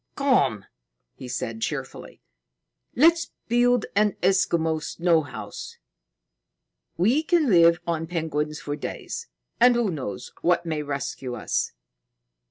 [0.15, 0.65] "Come!"
[1.13, 2.23] he said cheerfully.
[2.95, 5.77] "Let's build an Eskimo snow house.
[6.97, 9.27] We can live on penguins for days.
[9.59, 11.73] And who knows what may rescue us?"